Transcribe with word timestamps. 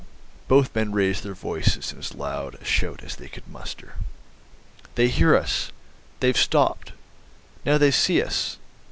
Both 0.47 0.73
men 0.73 0.93
raised 0.93 1.21
their 1.23 1.35
voices 1.35 1.91
in 1.93 1.99
as 1.99 2.15
loud 2.15 2.55
a 2.55 2.65
shout 2.65 3.03
as 3.03 3.17
they 3.17 3.27
could 3.27 3.47
muster. 3.47 3.97
"They 4.95 5.09
hear 5.09 5.35
us! 5.35 5.71
They've 6.21 6.35
stopped. 6.35 6.93
Now 7.67 7.77
they 7.77 7.91
see 7.91 8.19
us. 8.19 8.57